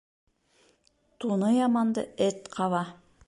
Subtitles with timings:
[1.25, 2.83] Туны яманды эт ҡаба.